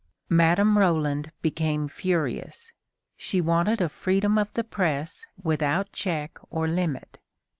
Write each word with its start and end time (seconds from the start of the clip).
Madame 0.29 0.79
Roland 0.79 1.31
became 1.43 1.87
furious. 1.87 2.71
She 3.17 3.39
wanted 3.39 3.81
a 3.81 3.87
freedom 3.87 4.35
of 4.39 4.51
the 4.55 4.63
press 4.63 5.27
without 5.43 5.91
check 5.91 6.39
or 6.49 6.67
limit. 6.67 7.19